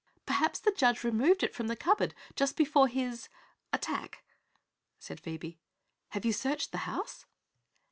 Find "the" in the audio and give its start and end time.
0.61-0.71, 1.67-1.75, 6.71-6.79